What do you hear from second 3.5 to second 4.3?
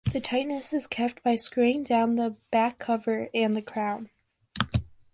the crown.